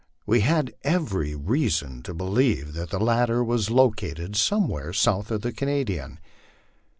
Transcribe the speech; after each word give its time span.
We 0.25 0.39
had 0.39 0.73
every 0.81 1.35
reason 1.35 2.01
to 2.01 2.15
believe 2.15 2.73
that 2.73 2.89
the 2.89 2.99
latter 2.99 3.43
was 3.43 3.69
located 3.69 4.35
somewhere 4.35 4.93
south 4.93 5.29
of 5.29 5.41
the 5.41 5.51
Canadian. 5.53 6.19